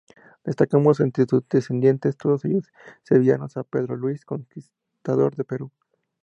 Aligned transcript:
Destacamos 0.43 0.99
entre 0.99 1.27
sus 1.27 1.47
descendientes, 1.47 2.17
todos 2.17 2.43
ellos 2.45 2.71
sevillanos, 3.03 3.55
a 3.55 3.63
Pedro 3.63 3.95
Luis, 3.95 4.25
conquistador 4.25 5.35
de 5.35 5.43
Perú. 5.43 5.71